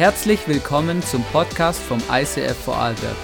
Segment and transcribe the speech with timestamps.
[0.00, 3.16] Herzlich willkommen zum Podcast vom ICF Vorarlberg.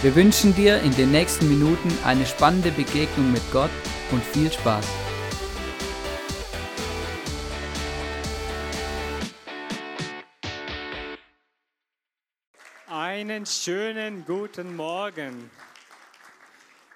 [0.00, 3.68] Wir wünschen dir in den nächsten Minuten eine spannende Begegnung mit Gott
[4.10, 4.88] und viel Spaß.
[12.88, 15.50] Einen schönen guten Morgen.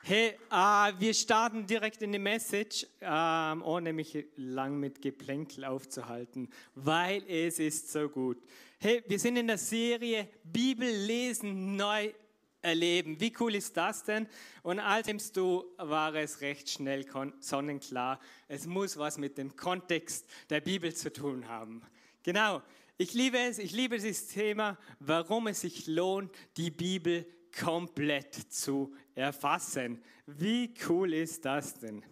[0.07, 6.51] Hey, äh, wir starten direkt in die Message, ähm, ohne mich lang mit Geplänkel aufzuhalten,
[6.75, 8.37] weil es ist so gut.
[8.79, 12.13] Hey, wir sind in der Serie Bibel lesen neu
[12.61, 13.19] erleben.
[13.19, 14.27] Wie cool ist das denn?
[14.63, 17.07] Und als du war es recht schnell
[17.41, 18.21] sonnenklar.
[18.47, 21.81] Es muss was mit dem Kontext der Bibel zu tun haben.
[22.23, 22.61] Genau.
[22.99, 27.27] Ich liebe es, ich liebe dieses Thema, warum es sich lohnt, die Bibel
[27.61, 30.03] komplett zu erfassen.
[30.27, 32.03] Wie cool ist das denn?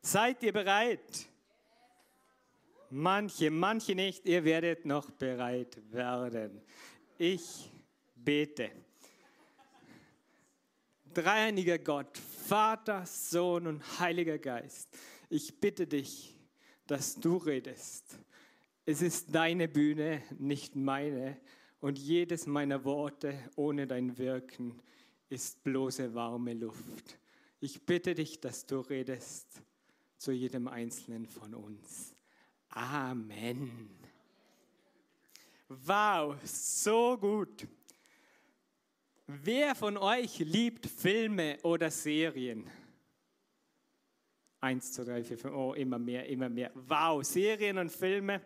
[0.00, 1.26] Seid ihr bereit?
[2.90, 6.62] Manche, manche nicht, ihr werdet noch bereit werden.
[7.18, 7.70] Ich
[8.14, 8.70] bete.
[11.12, 14.88] Dreieiniger Gott, Vater, Sohn und Heiliger Geist,
[15.28, 16.34] ich bitte dich,
[16.86, 18.18] dass du redest.
[18.86, 21.38] Es ist deine Bühne, nicht meine.
[21.80, 24.80] Und jedes meiner Worte ohne dein Wirken
[25.28, 27.18] ist bloße warme Luft.
[27.60, 29.62] Ich bitte dich, dass du redest
[30.16, 32.14] zu jedem Einzelnen von uns.
[32.70, 33.90] Amen.
[35.68, 37.66] Wow, so gut.
[39.26, 42.68] Wer von euch liebt Filme oder Serien?
[44.60, 46.72] Eins, zwei, drei, vier, fünf, oh, immer mehr, immer mehr.
[46.74, 48.40] Wow, Serien und Filme.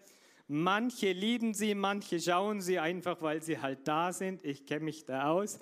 [0.55, 4.45] Manche lieben sie, manche schauen sie einfach, weil sie halt da sind.
[4.45, 5.59] Ich kenne mich da aus.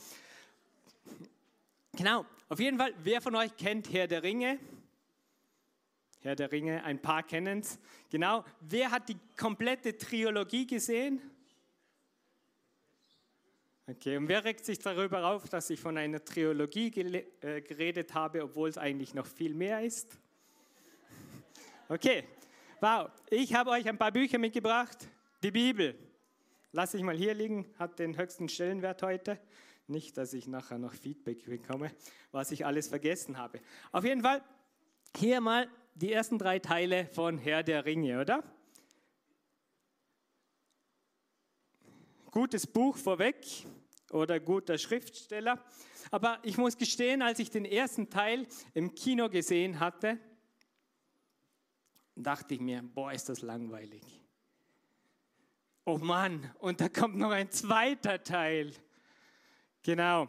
[1.92, 4.58] Genau, auf jeden Fall, wer von euch kennt Herr der Ringe?
[6.22, 7.78] Herr der Ringe, ein paar kennen es.
[8.10, 11.22] Genau, wer hat die komplette Trilogie gesehen?
[13.86, 16.88] Okay, und wer regt sich darüber auf, dass ich von einer Trilogie
[17.42, 20.18] äh, geredet habe, obwohl es eigentlich noch viel mehr ist?
[21.88, 22.24] Okay,
[22.80, 25.06] wow, ich habe euch ein paar Bücher mitgebracht.
[25.42, 25.94] Die Bibel,
[26.72, 29.38] lasse ich mal hier liegen, hat den höchsten Stellenwert heute.
[29.86, 31.90] Nicht, dass ich nachher noch Feedback bekomme,
[32.32, 33.60] was ich alles vergessen habe.
[33.92, 34.42] Auf jeden Fall,
[35.16, 38.42] hier mal die ersten drei Teile von Herr der Ringe, oder?
[42.30, 43.44] Gutes Buch vorweg
[44.10, 45.62] oder guter Schriftsteller.
[46.12, 50.18] Aber ich muss gestehen, als ich den ersten Teil im Kino gesehen hatte,
[52.14, 54.02] dachte ich mir, boah, ist das langweilig.
[55.84, 58.72] Oh Mann, und da kommt noch ein zweiter Teil.
[59.82, 60.28] Genau.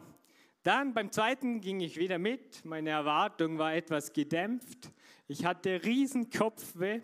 [0.64, 2.64] Dann beim zweiten ging ich wieder mit.
[2.66, 4.92] Meine Erwartung war etwas gedämpft.
[5.28, 7.02] Ich hatte riesen Kopfweh,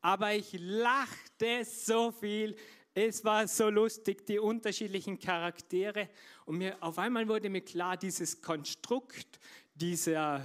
[0.00, 2.56] aber ich lachte so viel.
[2.92, 6.08] Es war so lustig, die unterschiedlichen Charaktere.
[6.44, 9.38] Und mir, auf einmal wurde mir klar, dieses Konstrukt
[9.74, 10.42] dieser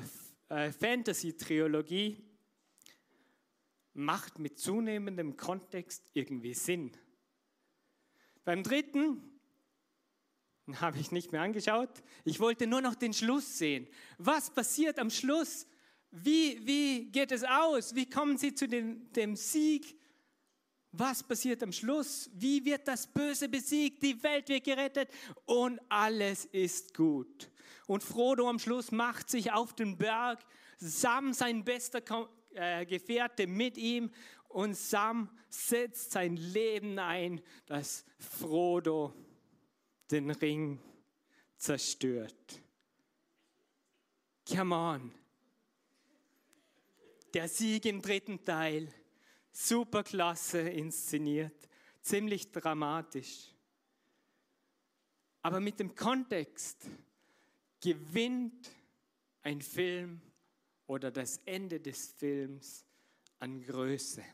[0.50, 2.31] äh, Fantasy-Trilogie
[3.94, 6.92] macht mit zunehmendem Kontext irgendwie Sinn.
[8.44, 9.22] Beim dritten
[10.82, 12.04] habe ich nicht mehr angeschaut.
[12.24, 13.88] Ich wollte nur noch den Schluss sehen.
[14.18, 15.68] Was passiert am Schluss?
[16.12, 17.96] Wie, wie geht es aus?
[17.96, 19.98] Wie kommen sie zu den, dem Sieg?
[20.92, 22.30] Was passiert am Schluss?
[22.34, 24.04] Wie wird das Böse besiegt?
[24.04, 25.10] Die Welt wird gerettet
[25.46, 27.50] und alles ist gut.
[27.88, 30.40] Und Frodo am Schluss macht sich auf den Berg,
[30.78, 32.02] Sam, sein bester
[32.54, 34.12] äh, Gefährte, mit ihm
[34.48, 39.14] und Sam setzt sein Leben ein, dass Frodo
[40.10, 40.80] den Ring
[41.58, 42.62] zerstört.
[44.48, 45.14] Come on.
[47.34, 48.94] Der Sieg im dritten Teil,
[49.52, 51.70] superklasse inszeniert,
[52.02, 53.54] ziemlich dramatisch.
[55.42, 56.86] Aber mit dem Kontext
[57.80, 58.70] gewinnt
[59.44, 60.22] ein Film
[60.92, 62.84] oder das Ende des Films
[63.40, 64.26] an Größe.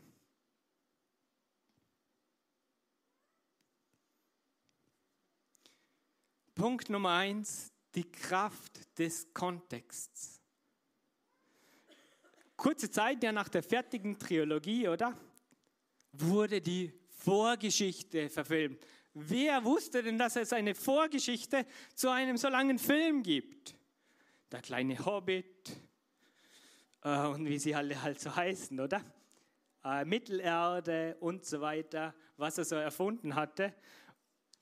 [6.56, 10.42] Punkt Nummer eins, die Kraft des Kontexts.
[12.56, 15.15] Kurze Zeit ja nach der fertigen Trilogie, oder?
[16.12, 18.83] Wurde die Vorgeschichte verfilmt.
[19.13, 23.75] Wer wusste denn, dass es eine Vorgeschichte zu einem so langen Film gibt?
[24.51, 25.87] Der kleine Hobbit
[27.04, 29.02] äh, und wie sie alle halt so heißen, oder?
[29.84, 33.74] Äh, Mittelerde und so weiter, was er so erfunden hatte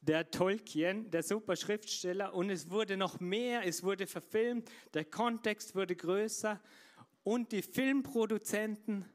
[0.05, 5.75] der Tolkien, der super Schriftsteller, und es wurde noch mehr, es wurde verfilmt, der Kontext
[5.75, 6.61] wurde größer
[7.23, 9.05] und die Filmproduzenten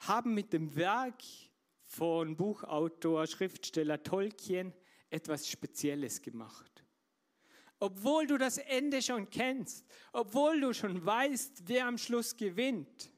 [0.00, 1.22] haben mit dem Werk
[1.86, 4.74] von Buchautor, Schriftsteller Tolkien
[5.08, 6.75] etwas Spezielles gemacht.
[7.78, 13.10] Obwohl du das Ende schon kennst, obwohl du schon weißt, wer am Schluss gewinnt,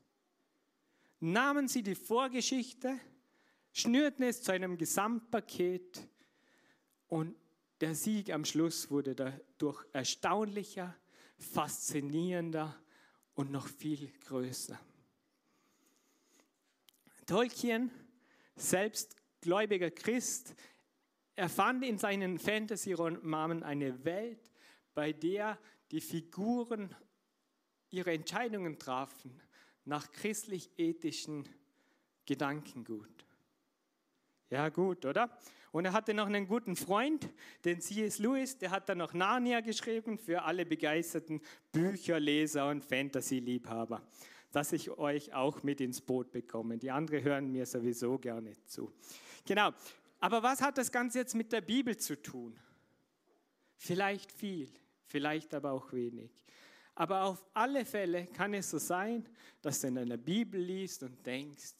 [1.20, 2.98] nahmen sie die Vorgeschichte,
[3.72, 6.08] schnürten es zu einem Gesamtpaket
[7.06, 7.36] und
[7.80, 10.96] der Sieg am Schluss wurde dadurch erstaunlicher,
[11.38, 12.76] faszinierender
[13.34, 14.78] und noch viel größer.
[17.26, 17.90] Tolkien,
[18.56, 20.54] selbst gläubiger Christ,
[21.38, 24.50] erfand in seinen Fantasy-Romanen eine Welt,
[24.92, 25.58] bei der
[25.90, 26.94] die Figuren
[27.90, 29.40] ihre Entscheidungen trafen
[29.84, 31.48] nach christlich-ethischen
[32.26, 33.24] Gedankengut.
[34.50, 35.30] Ja, gut, oder?
[35.70, 37.28] Und er hatte noch einen guten Freund,
[37.64, 38.18] den C.S.
[38.18, 41.40] Lewis, der hat dann noch Narnia geschrieben für alle begeisterten
[41.70, 44.02] Bücherleser und Fantasy-Liebhaber,
[44.50, 46.78] dass ich euch auch mit ins Boot bekomme.
[46.78, 48.90] Die anderen hören mir sowieso gerne zu.
[49.46, 49.72] Genau.
[50.20, 52.58] Aber was hat das Ganze jetzt mit der Bibel zu tun?
[53.76, 54.70] Vielleicht viel,
[55.06, 56.44] vielleicht aber auch wenig.
[56.94, 59.28] Aber auf alle Fälle kann es so sein,
[59.62, 61.74] dass du in deiner Bibel liest und denkst,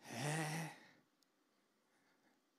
[0.00, 0.70] hä?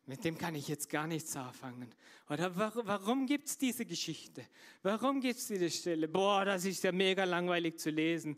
[0.05, 1.89] Mit dem kann ich jetzt gar nichts anfangen.
[2.29, 4.45] Oder warum, gibt es diese Geschichte?
[4.81, 6.07] Warum gibt es diese Stelle?
[6.07, 8.37] Boah, das ist ja mega langweilig zu lesen.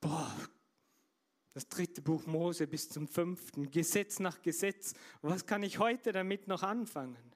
[0.00, 0.32] Boah,
[1.54, 4.94] das dritte Buch Mose bis zum fünften, Gesetz nach Gesetz.
[5.20, 7.32] Was kann ich heute damit noch anfangen?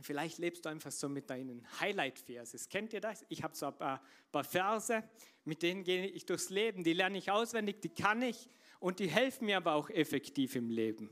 [0.00, 2.68] Vielleicht lebst du einfach so mit deinen Highlight-Verses.
[2.68, 3.24] Kennt ihr das?
[3.28, 5.02] Ich habe so ein paar, paar Verse,
[5.44, 6.84] mit denen gehe ich durchs Leben.
[6.84, 8.48] Die lerne ich auswendig, die kann ich
[8.80, 11.10] und die helfen mir aber auch effektiv im Leben.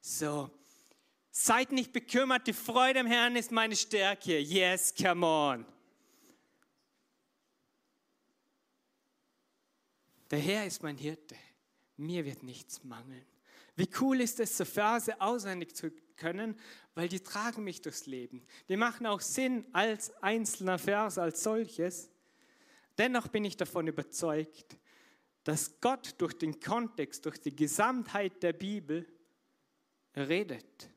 [0.00, 0.50] So,
[1.30, 4.38] seid nicht bekümmert, die Freude am Herrn ist meine Stärke.
[4.38, 5.66] Yes, come on.
[10.30, 11.34] Der Herr ist mein Hirte,
[11.96, 13.24] mir wird nichts mangeln.
[13.76, 16.58] Wie cool ist es, so Verse auswendig zu können,
[16.94, 18.44] weil die tragen mich durchs Leben.
[18.68, 22.10] Die machen auch Sinn als einzelner Vers, als solches.
[22.98, 24.76] Dennoch bin ich davon überzeugt,
[25.44, 29.06] dass Gott durch den Kontext, durch die Gesamtheit der Bibel
[30.14, 30.90] redet.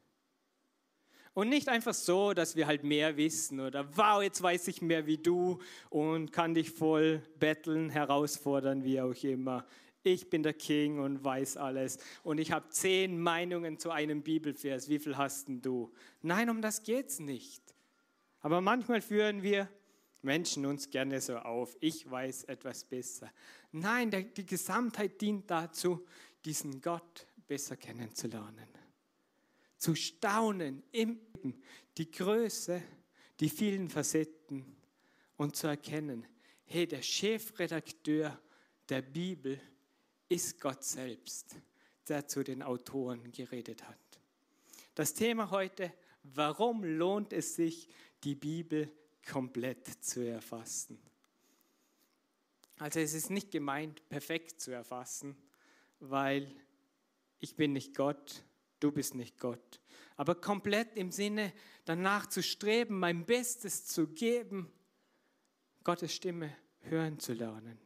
[1.33, 5.07] Und nicht einfach so, dass wir halt mehr wissen oder wow, jetzt weiß ich mehr
[5.07, 5.59] wie du
[5.89, 9.65] und kann dich voll betteln, herausfordern, wie auch immer.
[10.03, 14.89] Ich bin der King und weiß alles und ich habe zehn Meinungen zu einem Bibelvers.
[14.89, 15.91] Wie viel hast denn du?
[16.21, 17.63] Nein, um das geht es nicht.
[18.41, 19.67] Aber manchmal führen wir
[20.21, 21.75] Menschen uns gerne so auf.
[21.79, 23.31] Ich weiß etwas besser.
[23.71, 26.05] Nein, die Gesamtheit dient dazu,
[26.45, 28.82] diesen Gott besser kennenzulernen
[29.83, 31.19] zu staunen im
[31.97, 32.81] die Größe,
[33.41, 34.77] die vielen Facetten
[35.35, 36.25] und zu erkennen,
[36.63, 38.41] hey, der Chefredakteur
[38.87, 39.59] der Bibel
[40.29, 41.57] ist Gott selbst,
[42.07, 43.99] der zu den Autoren geredet hat.
[44.95, 45.91] Das Thema heute,
[46.23, 47.89] warum lohnt es sich,
[48.23, 48.89] die Bibel
[49.29, 50.97] komplett zu erfassen?
[52.77, 55.35] Also es ist nicht gemeint, perfekt zu erfassen,
[55.99, 56.49] weil
[57.41, 58.45] ich bin nicht Gott
[58.83, 59.79] du bist nicht Gott.
[60.17, 61.53] Aber komplett im Sinne,
[61.85, 64.71] danach zu streben, mein Bestes zu geben,
[65.83, 67.79] Gottes Stimme hören zu lernen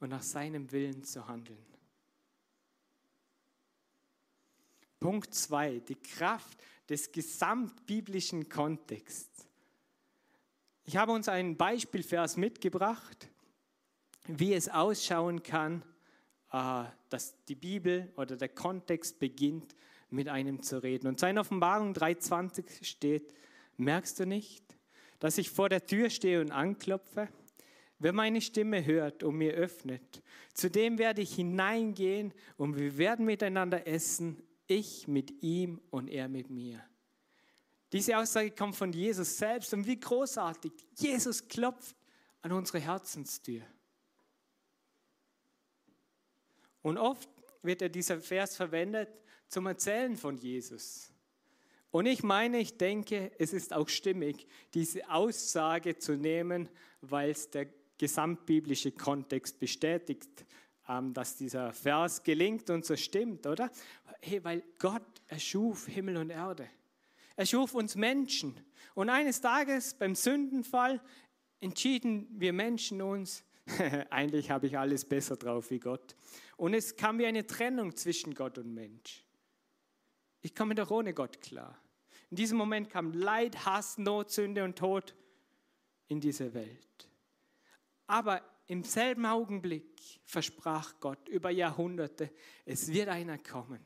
[0.00, 1.64] und nach seinem Willen zu handeln.
[5.00, 9.48] Punkt 2, die Kraft des gesamtbiblischen Kontexts.
[10.84, 13.28] Ich habe uns einen Beispielvers mitgebracht,
[14.26, 15.82] wie es ausschauen kann,
[16.52, 19.74] äh, dass die Bibel oder der Kontext beginnt
[20.10, 21.06] mit einem zu reden.
[21.06, 23.34] Und seine Offenbarung 3.20 steht,
[23.76, 24.64] merkst du nicht,
[25.18, 27.28] dass ich vor der Tür stehe und anklopfe?
[27.98, 30.22] Wer meine Stimme hört und mir öffnet,
[30.52, 36.28] zu dem werde ich hineingehen und wir werden miteinander essen, ich mit ihm und er
[36.28, 36.82] mit mir.
[37.92, 40.72] Diese Aussage kommt von Jesus selbst und wie großartig.
[40.96, 41.96] Jesus klopft
[42.42, 43.62] an unsere Herzenstür.
[46.82, 47.28] Und oft
[47.62, 49.08] wird er dieser Vers verwendet,
[49.48, 51.12] zum Erzählen von Jesus.
[51.90, 56.68] Und ich meine, ich denke, es ist auch stimmig, diese Aussage zu nehmen,
[57.00, 60.44] weil es der gesamtbiblische Kontext bestätigt,
[60.88, 63.70] ähm, dass dieser Vers gelingt und so stimmt, oder?
[64.20, 66.68] Hey, weil Gott erschuf Himmel und Erde.
[67.36, 68.60] Er schuf uns Menschen.
[68.94, 71.00] Und eines Tages beim Sündenfall
[71.60, 73.44] entschieden wir Menschen uns,
[74.10, 76.16] eigentlich habe ich alles besser drauf wie Gott.
[76.56, 79.25] Und es kam wie eine Trennung zwischen Gott und Mensch.
[80.46, 81.76] Ich komme doch ohne Gott klar.
[82.30, 85.16] In diesem Moment kam Leid, Hass, Not, Sünde und Tod
[86.06, 87.10] in diese Welt.
[88.06, 92.30] Aber im selben Augenblick versprach Gott über Jahrhunderte,
[92.64, 93.84] es wird einer kommen,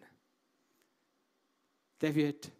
[2.02, 2.52] der wird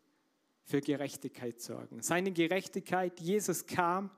[0.63, 2.01] für Gerechtigkeit sorgen.
[2.01, 4.11] Seine Gerechtigkeit, Jesus kam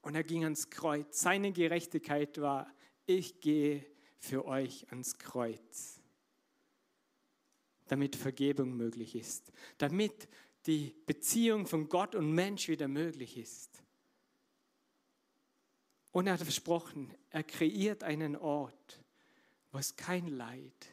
[0.00, 1.20] und er ging ans Kreuz.
[1.20, 2.72] Seine Gerechtigkeit war,
[3.04, 3.84] ich gehe
[4.18, 5.95] für euch ans Kreuz,
[7.86, 10.28] damit Vergebung möglich ist, damit
[10.66, 13.82] die Beziehung von Gott und Mensch wieder möglich ist.
[16.12, 19.02] Und er hat versprochen, er kreiert einen Ort,
[19.70, 20.86] wo es kein Leid,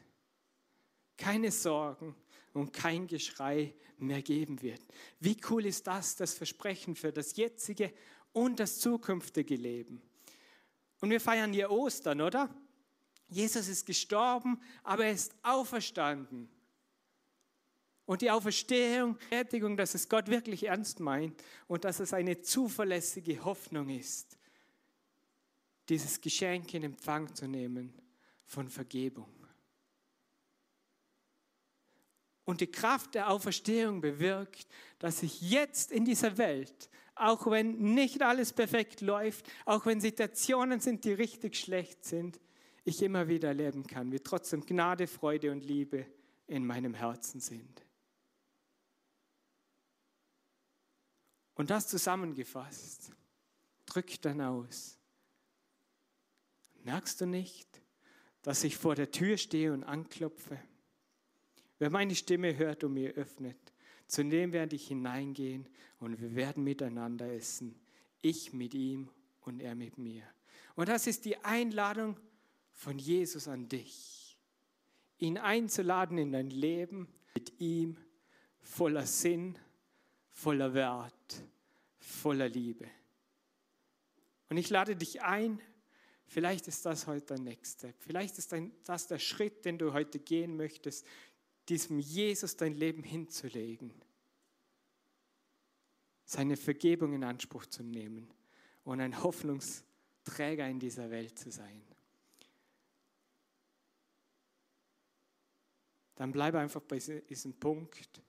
[1.18, 2.16] keine Sorgen
[2.54, 4.82] und kein Geschrei mehr geben wird.
[5.20, 7.94] Wie cool ist das, das Versprechen für das jetzige
[8.34, 10.02] und das zukünftige Leben?
[11.00, 12.54] Und wir feiern hier Ostern, oder?
[13.30, 16.50] Jesus ist gestorben, aber er ist auferstanden.
[18.06, 23.44] Und die Auferstehung, Fertigung, dass es Gott wirklich ernst meint und dass es eine zuverlässige
[23.46, 24.38] Hoffnung ist
[25.90, 27.94] dieses Geschenk in Empfang zu nehmen
[28.46, 29.30] von Vergebung.
[32.46, 34.68] Und die Kraft der Auferstehung bewirkt,
[35.00, 40.82] dass ich jetzt in dieser Welt, auch wenn nicht alles perfekt läuft, auch wenn Situationen
[40.82, 42.40] sind, die richtig schlecht sind,
[42.84, 46.06] ich immer wieder erleben kann, wie trotzdem Gnade, Freude und Liebe
[46.48, 47.83] in meinem Herzen sind.
[51.56, 53.12] Und das zusammengefasst
[53.86, 54.98] drückt dann aus,
[56.84, 57.82] Merkst du nicht,
[58.42, 60.60] dass ich vor der Tür stehe und anklopfe?
[61.80, 63.58] Wer meine Stimme hört und mir öffnet,
[64.08, 65.68] zu dem werde ich hineingehen
[66.00, 67.80] und wir werden miteinander essen.
[68.22, 69.10] Ich mit ihm
[69.42, 70.24] und er mit mir.
[70.76, 72.20] Und das ist die Einladung
[72.74, 74.38] von Jesus an dich.
[75.20, 77.98] Ihn einzuladen in dein Leben mit ihm
[78.60, 79.58] voller Sinn,
[80.34, 81.44] voller Wert,
[81.98, 82.90] voller Liebe.
[84.50, 85.62] Und ich lade dich ein,
[86.34, 87.94] Vielleicht ist das heute der nächste.
[88.00, 88.52] Vielleicht ist
[88.86, 91.06] das der Schritt, den du heute gehen möchtest,
[91.70, 93.94] diesem Jesus dein Leben hinzulegen.
[96.26, 98.34] Seine Vergebung in Anspruch zu nehmen
[98.84, 101.84] und ein Hoffnungsträger in dieser Welt zu sein.
[106.16, 108.24] Dann bleibe einfach bei diesem Punkt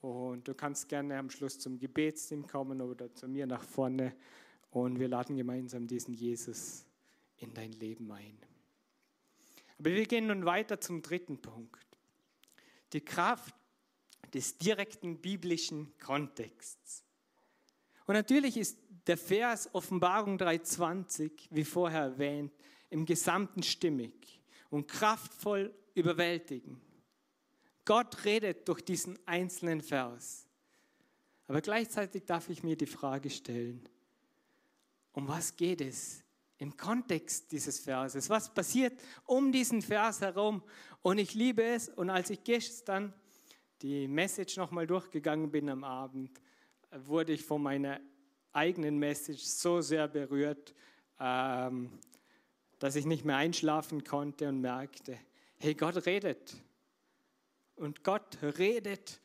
[0.00, 4.14] und du kannst gerne am Schluss zum Gebetsteam kommen oder zu mir nach vorne
[4.70, 6.84] und wir laden gemeinsam diesen Jesus
[7.36, 8.38] in dein Leben ein.
[9.78, 11.86] Aber wir gehen nun weiter zum dritten Punkt.
[12.92, 13.54] Die Kraft
[14.34, 17.04] des direkten biblischen Kontexts.
[18.06, 22.52] Und natürlich ist der Vers Offenbarung 3.20, wie vorher erwähnt,
[22.90, 26.80] im Gesamten stimmig und kraftvoll überwältigend.
[27.90, 30.46] Gott redet durch diesen einzelnen Vers.
[31.48, 33.82] Aber gleichzeitig darf ich mir die Frage stellen,
[35.10, 36.22] um was geht es
[36.58, 38.30] im Kontext dieses Verses.
[38.30, 38.92] Was passiert
[39.24, 40.62] um diesen Vers herum?
[41.02, 41.88] Und ich liebe es.
[41.88, 43.12] Und als ich gestern
[43.82, 46.40] die Message nochmal durchgegangen bin am Abend,
[46.92, 48.00] wurde ich von meiner
[48.52, 50.76] eigenen Message so sehr berührt,
[51.18, 51.98] ähm,
[52.78, 55.18] dass ich nicht mehr einschlafen konnte und merkte,
[55.56, 56.54] hey, Gott redet.
[57.80, 59.22] Und Gott redet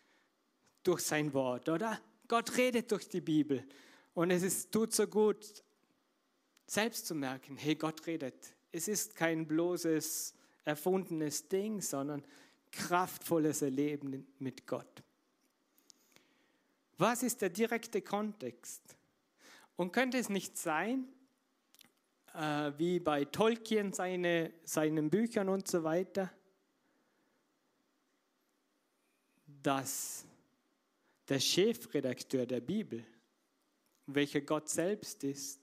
[0.82, 2.00] durch sein Wort, oder?
[2.30, 3.68] Gott redet durch die Bibel.
[4.14, 5.62] Und es ist, tut so gut,
[6.66, 8.56] selbst zu merken, hey, Gott redet.
[8.72, 10.34] Es ist kein bloßes,
[10.64, 12.24] erfundenes Ding, sondern
[12.72, 15.04] kraftvolles Erleben mit Gott.
[16.98, 18.82] Was ist der direkte Kontext?
[19.76, 21.10] Und könnte es nicht sein,
[22.34, 26.32] äh, wie bei Tolkien seine, seinen Büchern und so weiter,
[29.66, 30.26] dass
[31.28, 33.04] der Chefredakteur der Bibel,
[34.06, 35.60] welcher Gott selbst ist,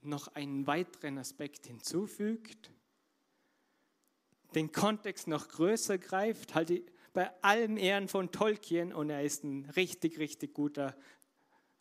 [0.00, 2.70] noch einen weiteren Aspekt hinzufügt,
[4.54, 6.72] den Kontext noch größer greift, halt
[7.12, 10.96] bei allen Ehren von Tolkien und er ist ein richtig, richtig guter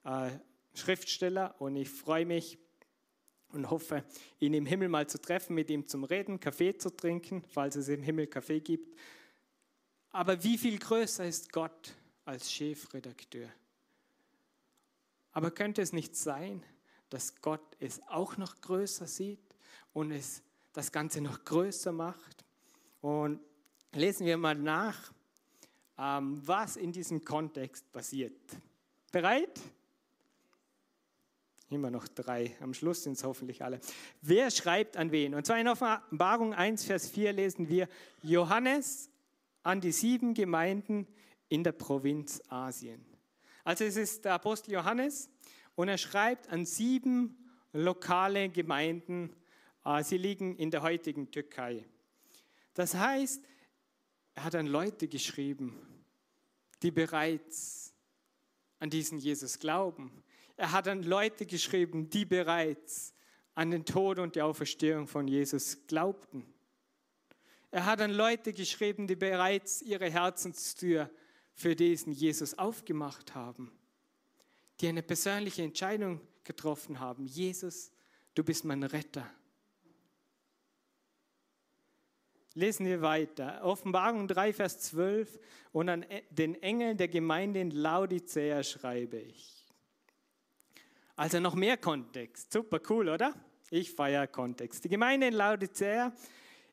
[0.03, 0.31] äh,
[0.73, 2.57] Schriftsteller und ich freue mich
[3.53, 4.03] und hoffe,
[4.39, 7.87] ihn im Himmel mal zu treffen, mit ihm zum Reden, Kaffee zu trinken, falls es
[7.87, 8.93] im Himmel Kaffee gibt.
[10.11, 11.93] Aber wie viel größer ist Gott
[12.25, 13.49] als Chefredakteur?
[15.31, 16.63] Aber könnte es nicht sein,
[17.09, 19.55] dass Gott es auch noch größer sieht
[19.93, 20.41] und es
[20.73, 22.45] das Ganze noch größer macht.
[23.01, 23.39] Und
[23.93, 25.11] lesen wir mal nach,
[25.97, 28.39] ähm, was in diesem Kontext passiert.
[29.11, 29.59] Bereit?
[31.69, 32.55] Immer noch drei.
[32.61, 33.79] Am Schluss sind es hoffentlich alle.
[34.21, 35.33] Wer schreibt an wen?
[35.33, 37.89] Und zwar in Offenbarung 1, Vers 4 lesen wir
[38.23, 39.09] Johannes
[39.63, 41.07] an die sieben Gemeinden
[41.49, 43.05] in der Provinz Asien.
[43.63, 45.29] Also es ist der Apostel Johannes,
[45.77, 47.37] und er schreibt an sieben
[47.71, 49.35] lokale Gemeinden.
[49.85, 51.85] Äh, sie liegen in der heutigen Türkei.
[52.73, 53.43] Das heißt,
[54.33, 55.75] er hat an Leute geschrieben,
[56.81, 57.93] die bereits
[58.79, 60.23] an diesen Jesus glauben.
[60.55, 63.13] Er hat an Leute geschrieben, die bereits
[63.53, 66.45] an den Tod und die Auferstehung von Jesus glaubten.
[67.71, 71.09] Er hat an Leute geschrieben, die bereits ihre Herzenstür
[71.53, 73.71] für diesen Jesus aufgemacht haben,
[74.79, 77.25] die eine persönliche Entscheidung getroffen haben.
[77.25, 77.91] Jesus,
[78.35, 79.29] du bist mein Retter.
[82.53, 83.63] Lesen wir weiter.
[83.63, 85.39] Offenbarung 3, Vers 12.
[85.73, 89.67] Und an den Engeln der Gemeinde in Laodicea schreibe ich.
[91.15, 92.51] Also noch mehr Kontext.
[92.51, 93.35] Super cool, oder?
[93.69, 94.83] Ich feiere Kontext.
[94.83, 96.13] Die Gemeinde in Laodicea,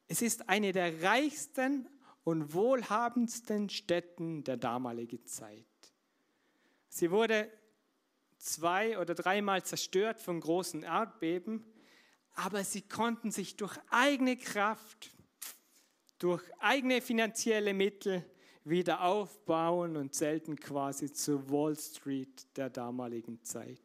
[0.09, 1.89] es ist eine der reichsten
[2.25, 5.67] und wohlhabendsten Städten der damaligen Zeit.
[6.89, 7.51] Sie wurde
[8.39, 11.65] zwei oder dreimal zerstört von großen Erdbeben,
[12.35, 15.11] aber sie konnten sich durch eigene Kraft,
[16.19, 18.25] durch eigene finanzielle Mittel
[18.65, 23.81] wieder aufbauen und zählten quasi zur Wall Street der damaligen Zeit.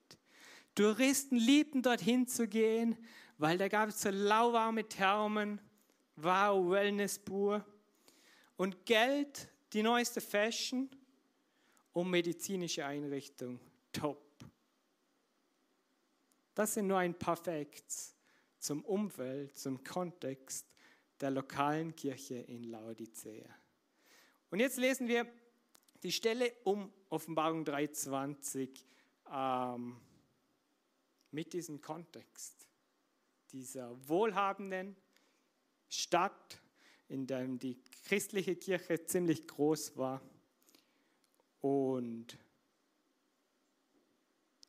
[0.75, 2.97] Touristen liebten dorthin zu gehen,
[3.37, 5.59] weil da gab es so lauwarme Thermen,
[6.21, 7.65] wow, Wellness pur
[8.57, 10.89] und Geld, die neueste Fashion
[11.93, 13.59] und medizinische Einrichtung,
[13.91, 14.21] top.
[16.53, 18.15] Das sind nur ein paar Facts
[18.57, 20.65] zum Umfeld, zum Kontext
[21.21, 23.47] der lokalen Kirche in Laodicea.
[24.49, 25.25] Und jetzt lesen wir
[26.03, 28.83] die Stelle um Offenbarung 3,20.
[29.31, 29.99] Ähm,
[31.31, 32.67] mit diesem Kontext
[33.51, 34.95] dieser wohlhabenden
[35.89, 36.61] Stadt,
[37.07, 40.21] in der die christliche Kirche ziemlich groß war.
[41.61, 42.37] Und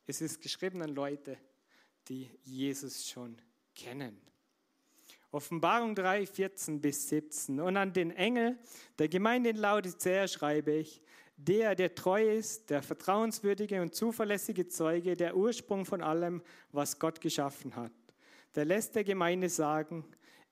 [0.06, 1.38] es ist geschrieben an Leute,
[2.08, 3.36] die Jesus schon
[3.74, 4.20] kennen.
[5.32, 7.60] Offenbarung 3, 14 bis 17.
[7.60, 8.58] Und an den Engel
[8.98, 11.00] der Gemeinde in Laodicea schreibe ich,
[11.36, 16.42] der, der treu ist, der vertrauenswürdige und zuverlässige Zeuge, der Ursprung von allem,
[16.72, 17.92] was Gott geschaffen hat.
[18.56, 20.04] Der lässt der Gemeinde sagen,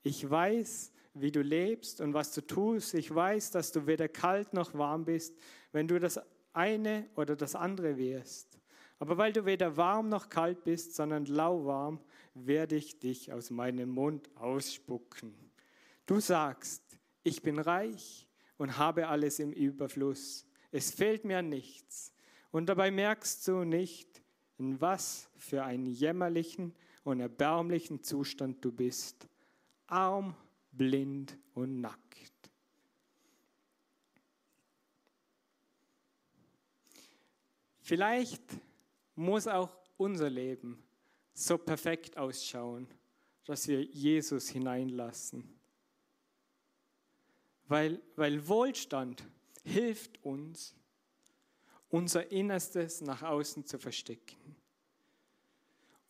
[0.09, 2.95] ich weiß, wie du lebst und was du tust.
[2.95, 5.37] Ich weiß, dass du weder kalt noch warm bist,
[5.73, 6.21] wenn du das
[6.53, 8.59] eine oder das andere wärst.
[8.99, 12.01] Aber weil du weder warm noch kalt bist, sondern lauwarm,
[12.35, 15.35] werde ich dich aus meinem Mund ausspucken.
[16.07, 16.83] Du sagst,
[17.23, 22.13] ich bin reich und habe alles im Überfluss es fehlt mir nichts.
[22.51, 24.23] Und dabei merkst du nicht,
[24.59, 29.29] in was für einen jämmerlichen und erbärmlichen Zustand du bist.
[29.89, 30.35] Arm,
[30.71, 31.99] blind und nackt.
[37.81, 38.43] Vielleicht
[39.15, 40.83] muss auch unser Leben
[41.33, 42.87] so perfekt ausschauen,
[43.47, 45.43] dass wir Jesus hineinlassen.
[47.67, 49.25] Weil, weil Wohlstand
[49.65, 50.75] hilft uns,
[51.89, 54.37] unser Innerstes nach außen zu verstecken.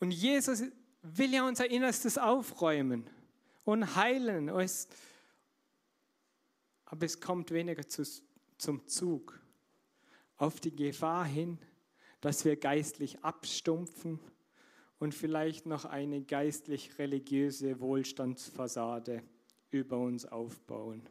[0.00, 0.64] Und Jesus
[1.02, 3.08] will ja unser Innerstes aufräumen
[3.68, 4.48] und heilen.
[6.87, 8.02] aber es kommt weniger zu,
[8.57, 9.38] zum Zug
[10.38, 11.59] auf die Gefahr hin,
[12.22, 14.20] dass wir geistlich abstumpfen
[14.98, 19.22] und vielleicht noch eine geistlich-religiöse Wohlstandsfassade
[19.70, 21.02] über uns aufbauen.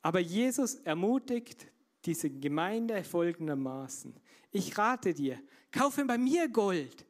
[0.00, 1.66] Aber Jesus ermutigt
[2.06, 4.14] diese Gemeinde folgendermaßen.
[4.50, 5.38] Ich rate dir,
[5.70, 7.04] kaufe bei mir Gold,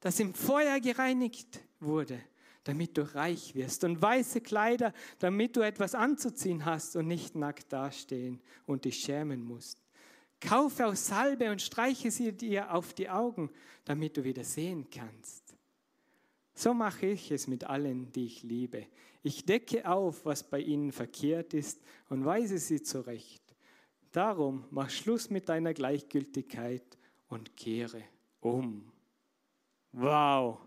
[0.00, 2.20] das im Feuer gereinigt wurde,
[2.64, 7.72] damit du reich wirst, und weiße Kleider, damit du etwas anzuziehen hast und nicht nackt
[7.72, 9.78] dastehen und dich schämen musst.
[10.40, 13.50] Kaufe auch Salbe und streiche sie dir auf die Augen,
[13.84, 15.56] damit du wieder sehen kannst.
[16.54, 18.86] So mache ich es mit allen, die ich liebe.
[19.22, 23.42] Ich decke auf, was bei ihnen verkehrt ist und weise sie zurecht.
[24.12, 28.02] Darum mach Schluss mit deiner Gleichgültigkeit und kehre
[28.40, 28.90] um.
[29.92, 30.58] Wow.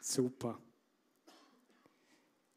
[0.00, 0.58] Super.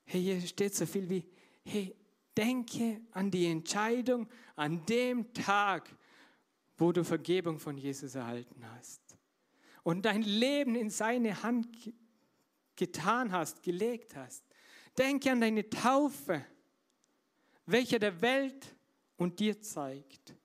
[0.06, 1.26] Hey, hier steht so viel wie,
[1.66, 1.96] hey,
[2.36, 5.90] denke an die Entscheidung an dem Tag,
[6.78, 9.02] wo du Vergebung von Jesus erhalten hast
[9.84, 11.94] und dein Leben in seine Hand
[12.76, 14.44] getan hast, gelegt hast.
[14.98, 16.46] Denke an deine Taufe,
[17.66, 18.76] welche der Welt
[19.18, 20.36] und dir zeigt,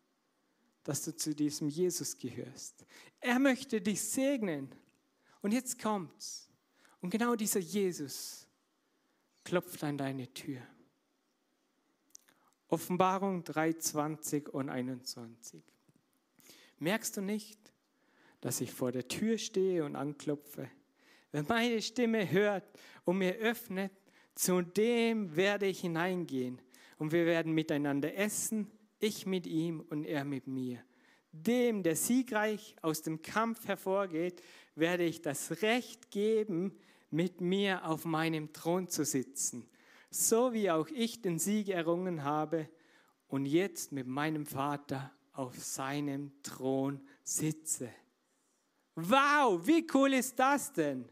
[0.88, 2.86] dass du zu diesem Jesus gehörst.
[3.20, 4.74] Er möchte dich segnen.
[5.42, 6.48] Und jetzt kommt's.
[7.02, 8.48] Und genau dieser Jesus
[9.44, 10.62] klopft an deine Tür.
[12.68, 15.62] Offenbarung 3, 20 und 21.
[16.78, 17.60] Merkst du nicht,
[18.40, 20.70] dass ich vor der Tür stehe und anklopfe.
[21.32, 22.64] Wer meine Stimme hört
[23.04, 23.92] und mir öffnet,
[24.34, 26.62] zu dem werde ich hineingehen
[26.96, 30.82] und wir werden miteinander essen, ich mit ihm und er mit mir.
[31.32, 34.42] Dem, der siegreich aus dem Kampf hervorgeht,
[34.74, 36.78] werde ich das Recht geben,
[37.10, 39.68] mit mir auf meinem Thron zu sitzen,
[40.10, 42.68] so wie auch ich den Sieg errungen habe
[43.28, 47.90] und jetzt mit meinem Vater auf seinem Thron sitze.
[48.94, 51.08] Wow, wie cool ist das denn?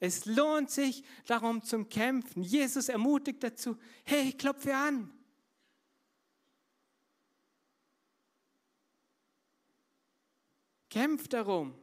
[0.00, 2.42] Es lohnt sich darum zum Kämpfen.
[2.42, 5.10] Jesus ermutigt dazu, hey, klopfe an.
[10.94, 11.74] Kämpf darum.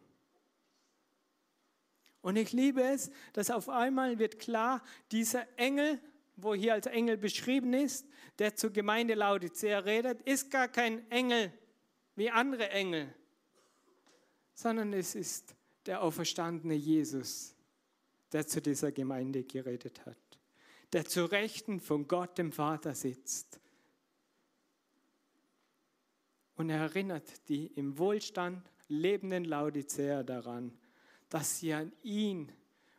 [2.21, 5.99] Und ich liebe es, dass auf einmal wird klar, dieser Engel,
[6.37, 8.05] wo hier als Engel beschrieben ist,
[8.39, 11.51] der zur Gemeinde Laodicea redet, ist gar kein Engel
[12.15, 13.13] wie andere Engel,
[14.53, 15.55] sondern es ist
[15.87, 17.53] der auferstandene Jesus,
[18.31, 20.39] der zu dieser Gemeinde geredet hat,
[20.93, 23.59] der zu Rechten von Gott dem Vater sitzt.
[26.55, 30.71] Und er erinnert die im Wohlstand lebenden Laodicea daran,
[31.29, 32.51] dass sie an ihn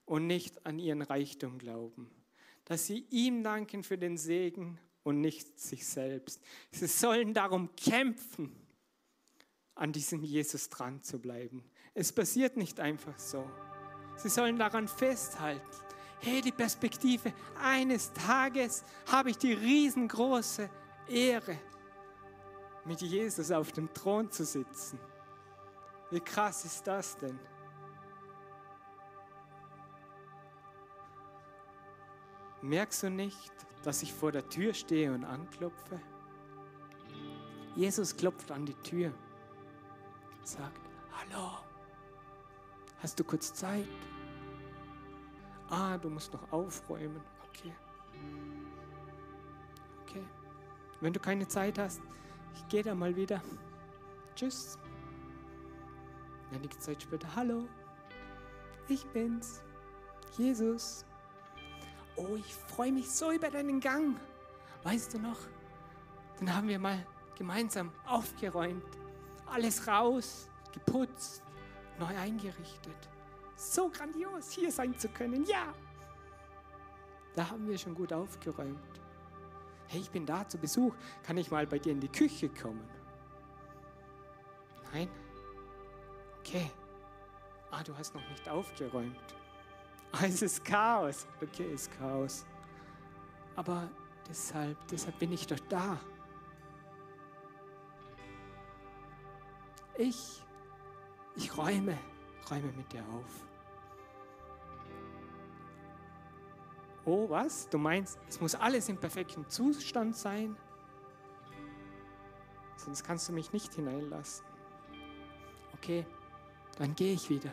[0.07, 2.11] und nicht an ihren Reichtum glauben,
[2.65, 6.41] dass sie ihm danken für den Segen und nicht sich selbst.
[6.71, 8.57] Sie sollen darum kämpfen,
[9.75, 11.65] an diesem Jesus dran zu bleiben.
[11.95, 13.49] Es passiert nicht einfach so.
[14.17, 15.67] Sie sollen daran festhalten.
[16.21, 20.71] Hey, die Perspektive, eines Tages habe ich die riesengroße
[21.09, 21.59] Ehre,
[22.85, 25.01] mit Jesus auf dem Thron zu sitzen.
[26.13, 27.39] Wie krass ist das denn?
[32.61, 33.51] Merkst du nicht,
[33.83, 35.99] dass ich vor der Tür stehe und anklopfe?
[37.75, 39.11] Jesus klopft an die Tür,
[40.43, 41.53] sagt, hallo,
[42.99, 43.89] hast du kurz Zeit?
[45.71, 47.23] Ah, du musst noch aufräumen.
[47.49, 47.73] Okay.
[50.03, 50.25] Okay.
[51.01, 52.03] Wenn du keine Zeit hast,
[52.55, 53.43] ich gehe da mal wieder.
[54.37, 54.79] Tschüss.
[56.53, 57.67] Einige Zeit später, hallo,
[58.89, 59.63] ich bin's,
[60.37, 61.05] Jesus.
[62.17, 64.21] Oh, ich freue mich so über deinen Gang.
[64.83, 65.39] Weißt du noch?
[66.39, 68.85] Dann haben wir mal gemeinsam aufgeräumt,
[69.47, 71.43] alles raus, geputzt,
[71.99, 73.09] neu eingerichtet.
[73.57, 75.45] So grandios, hier sein zu können.
[75.45, 75.73] Ja!
[77.35, 79.01] Da haben wir schon gut aufgeräumt.
[79.87, 80.95] Hey, ich bin da zu Besuch.
[81.23, 82.87] Kann ich mal bei dir in die Küche kommen?
[84.93, 85.09] Nein?
[86.45, 86.71] Okay.
[87.71, 89.35] Ah, du hast noch nicht aufgeräumt.
[90.13, 91.27] Ah, es ist Chaos.
[91.41, 92.45] Okay, es ist Chaos.
[93.57, 93.89] Aber
[94.29, 95.99] deshalb, deshalb bin ich doch da.
[99.97, 100.43] Ich,
[101.37, 101.97] ich räume,
[102.51, 103.47] räume mit dir auf.
[107.05, 107.69] Oh, was?
[107.69, 110.57] Du meinst, es muss alles im perfekten Zustand sein?
[112.77, 114.45] Sonst kannst du mich nicht hineinlassen.
[115.75, 116.07] Okay,
[116.79, 117.53] dann gehe ich wieder.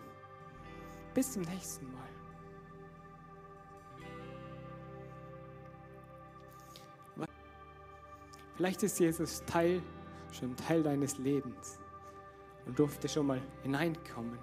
[1.13, 2.10] Bis zum nächsten Mal.
[8.60, 9.82] Vielleicht ist Jesus Teil,
[10.34, 11.79] schon Teil deines Lebens
[12.65, 14.38] und durfte schon mal hineinkommen.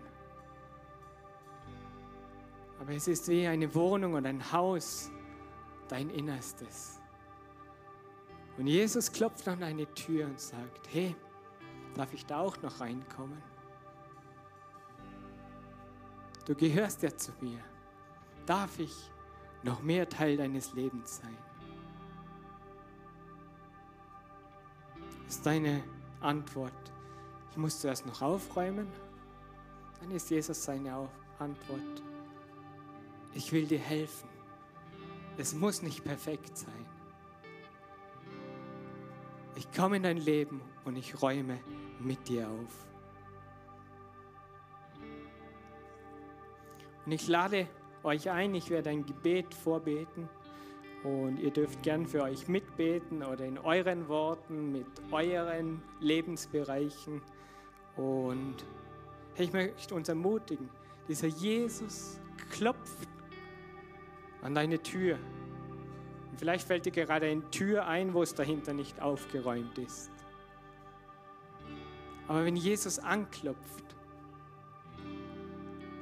[2.81, 5.11] Aber es ist wie eine Wohnung und ein Haus,
[5.89, 6.99] dein Innerstes.
[8.57, 11.15] Und Jesus klopft an deine Tür und sagt, hey,
[11.95, 13.43] darf ich da auch noch reinkommen?
[16.47, 17.61] Du gehörst ja zu mir.
[18.47, 18.95] Darf ich
[19.63, 21.37] noch mehr Teil deines Lebens sein?
[25.29, 25.83] ist deine
[26.21, 26.73] Antwort.
[27.51, 28.87] Ich muss zuerst noch aufräumen.
[30.01, 32.03] Dann ist Jesus seine Antwort.
[33.35, 34.29] Ich will dir helfen.
[35.37, 36.87] Es muss nicht perfekt sein.
[39.57, 41.61] Ich komme in dein Leben und ich räume
[42.01, 42.87] mit dir auf.
[47.07, 47.69] Und ich lade
[48.03, 50.29] euch ein, ich werde ein Gebet vorbeten.
[51.05, 57.23] Und ihr dürft gern für euch mitbeten oder in euren Worten, mit euren Lebensbereichen.
[57.97, 58.57] Und
[59.37, 60.69] ich möchte uns ermutigen,
[61.09, 62.19] dieser Jesus
[62.51, 63.09] klopft
[64.43, 65.17] an deine Tür.
[66.31, 70.11] Und vielleicht fällt dir gerade eine Tür ein, wo es dahinter nicht aufgeräumt ist.
[72.27, 73.86] Aber wenn Jesus anklopft,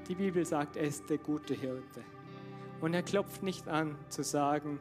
[0.09, 2.03] die Bibel sagt, er ist der gute Hirte.
[2.81, 4.79] Und er klopft nicht an zu sagen,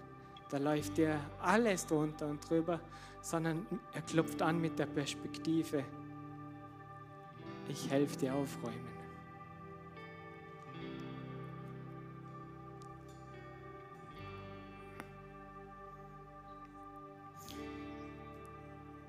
[0.49, 2.79] da läuft dir alles drunter und drüber,
[3.21, 5.83] sondern er klopft an mit der Perspektive.
[7.67, 8.93] Ich helfe dir aufräumen.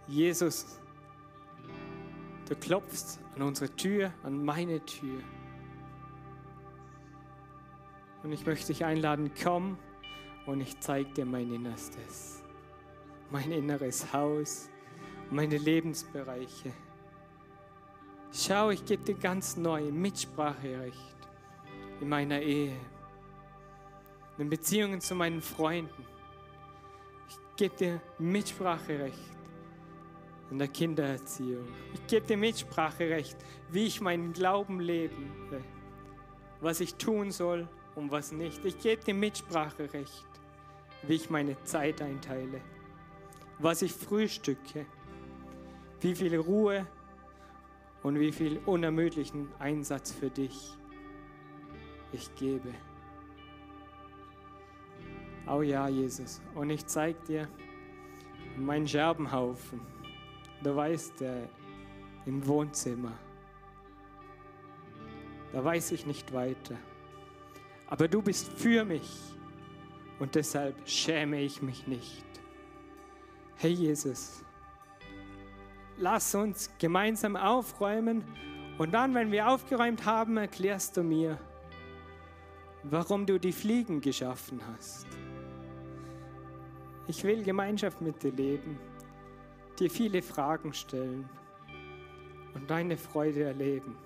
[0.07, 0.79] Jesus,
[2.49, 5.21] du klopfst an unsere Tür, an meine Tür.
[8.25, 9.77] Und ich möchte dich einladen, komm
[10.47, 12.43] und ich zeige dir mein Innerstes,
[13.31, 14.71] mein inneres Haus,
[15.31, 16.73] meine Lebensbereiche.
[18.33, 21.17] Schau, ich gebe dir ganz neu Mitspracherecht
[22.01, 22.75] in meiner Ehe,
[24.39, 26.07] in Beziehungen zu meinen Freunden.
[27.29, 29.19] Ich gebe dir Mitspracherecht
[30.51, 31.69] in der Kindererziehung.
[31.93, 33.37] Ich gebe dir Mitspracherecht,
[33.71, 35.65] wie ich meinen Glauben leben will,
[36.63, 38.65] was ich tun soll und was nicht.
[38.65, 40.27] Ich gebe dir Mitspracherecht,
[41.03, 42.61] wie ich meine Zeit einteile,
[43.59, 44.87] was ich frühstücke,
[46.01, 46.87] wie viel Ruhe
[48.03, 50.77] und wie viel unermüdlichen Einsatz für dich
[52.13, 52.75] ich gebe.
[55.47, 56.41] Oh ja, Jesus.
[56.55, 57.49] Und ich zeige dir
[58.57, 59.81] meinen Scherbenhaufen.
[60.63, 61.49] Du weißt, der
[62.25, 63.13] im Wohnzimmer.
[65.53, 66.77] Da weiß ich nicht weiter.
[67.95, 69.09] Aber du bist für mich
[70.19, 72.25] und deshalb schäme ich mich nicht.
[73.55, 74.43] Hey Jesus,
[75.97, 78.25] lass uns gemeinsam aufräumen
[78.79, 81.39] und dann, wenn wir aufgeräumt haben, erklärst du mir,
[82.83, 85.07] warum du die Fliegen geschaffen hast.
[87.07, 88.77] Ich will Gemeinschaft mit dir leben,
[89.79, 91.29] dir viele Fragen stellen
[92.55, 93.97] und deine Freude erleben.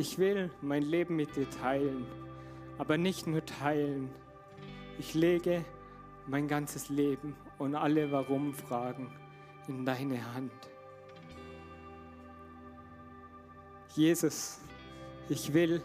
[0.00, 2.06] Ich will mein Leben mit dir teilen,
[2.78, 4.08] aber nicht nur teilen.
[4.98, 5.62] Ich lege
[6.26, 9.12] mein ganzes Leben und alle Warum-Fragen
[9.68, 10.54] in deine Hand.
[13.94, 14.62] Jesus,
[15.28, 15.82] ich will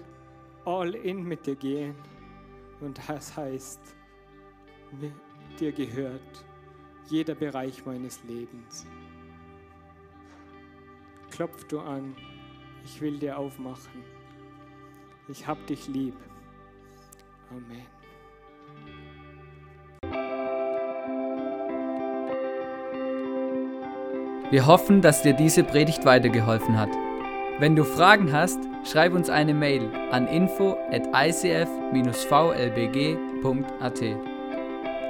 [0.64, 1.96] all in mit dir gehen
[2.80, 3.82] und das heißt,
[5.60, 6.46] dir gehört
[7.10, 8.86] jeder Bereich meines Lebens.
[11.32, 12.16] Klopf du an,
[12.86, 14.04] ich will dir aufmachen.
[15.28, 16.16] Ich hab dich lieb.
[17.50, 17.86] Amen.
[24.52, 26.92] Wir hoffen, dass dir diese Predigt weitergeholfen hat.
[27.58, 31.66] Wenn du Fragen hast, schreib uns eine Mail an info at icf-vlbg.at.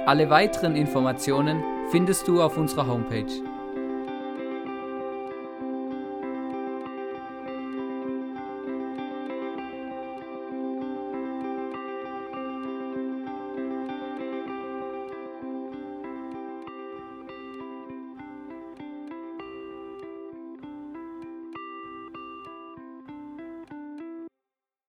[0.06, 3.42] Alle weiteren Informationen findest du auf unserer Homepage